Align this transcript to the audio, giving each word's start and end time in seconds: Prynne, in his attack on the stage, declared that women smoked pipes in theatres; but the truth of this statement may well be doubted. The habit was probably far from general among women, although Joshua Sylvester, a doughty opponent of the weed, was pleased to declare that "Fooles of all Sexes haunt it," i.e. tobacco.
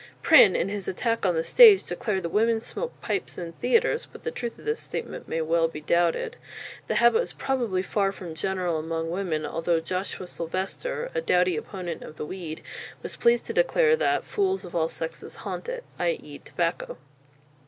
Prynne, 0.23 0.55
in 0.55 0.67
his 0.67 0.87
attack 0.87 1.27
on 1.27 1.35
the 1.35 1.43
stage, 1.43 1.83
declared 1.85 2.23
that 2.23 2.29
women 2.29 2.59
smoked 2.59 2.99
pipes 3.03 3.37
in 3.37 3.51
theatres; 3.53 4.07
but 4.11 4.23
the 4.23 4.31
truth 4.31 4.57
of 4.57 4.65
this 4.65 4.79
statement 4.81 5.27
may 5.27 5.41
well 5.41 5.67
be 5.67 5.79
doubted. 5.79 6.37
The 6.87 6.95
habit 6.95 7.19
was 7.19 7.33
probably 7.33 7.83
far 7.83 8.11
from 8.11 8.33
general 8.33 8.79
among 8.79 9.11
women, 9.11 9.45
although 9.45 9.79
Joshua 9.79 10.25
Sylvester, 10.25 11.11
a 11.13 11.21
doughty 11.21 11.55
opponent 11.55 12.01
of 12.01 12.17
the 12.17 12.25
weed, 12.25 12.63
was 13.03 13.15
pleased 13.15 13.45
to 13.45 13.53
declare 13.53 13.95
that 13.95 14.25
"Fooles 14.25 14.65
of 14.65 14.73
all 14.75 14.89
Sexes 14.89 15.35
haunt 15.45 15.69
it," 15.69 15.83
i.e. 15.99 16.39
tobacco. 16.39 16.97